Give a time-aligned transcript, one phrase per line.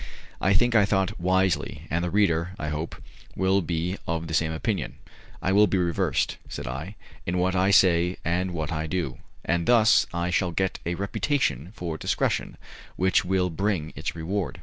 [0.41, 2.95] I think I thought wisely, and the reader, I hope,
[3.35, 4.95] will be of the same opinion.
[5.43, 6.95] "I will be reserved," said I,
[7.27, 11.71] "in what I say and what I do, and thus I shall get a reputation
[11.75, 12.57] for discretion
[12.95, 14.59] which will bring its reward."